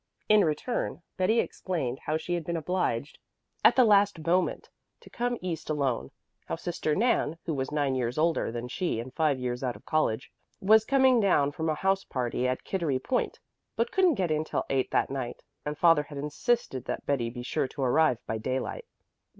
In 0.27 0.43
return 0.43 1.03
Betty 1.15 1.39
explained 1.39 1.99
how 2.07 2.17
she 2.17 2.33
had 2.33 2.43
been 2.43 2.57
obliged 2.57 3.19
at 3.63 3.75
the 3.75 3.83
last 3.85 4.25
moment 4.25 4.67
to 4.99 5.11
come 5.11 5.37
east 5.43 5.69
alone; 5.69 6.09
how 6.47 6.55
sister 6.55 6.95
Nan, 6.95 7.37
who 7.45 7.53
was 7.53 7.71
nine 7.71 7.93
years 7.93 8.17
older 8.17 8.51
than 8.51 8.67
she 8.67 8.99
and 8.99 9.13
five 9.13 9.37
years 9.37 9.63
out 9.63 9.75
of 9.75 9.85
college, 9.85 10.31
was 10.59 10.85
coming 10.85 11.19
down 11.19 11.51
from 11.51 11.69
a 11.69 11.75
house 11.75 12.03
party 12.03 12.47
at 12.47 12.63
Kittery 12.63 12.97
Point, 12.97 13.39
but 13.75 13.91
couldn't 13.91 14.15
get 14.15 14.31
in 14.31 14.43
till 14.43 14.65
eight 14.71 14.89
that 14.89 15.11
night; 15.11 15.43
and 15.67 15.77
father 15.77 16.01
had 16.01 16.17
insisted 16.17 16.85
that 16.85 17.05
Betty 17.05 17.29
be 17.29 17.43
sure 17.43 17.67
to 17.67 17.83
arrive 17.83 18.17
by 18.25 18.39
daylight. 18.39 18.85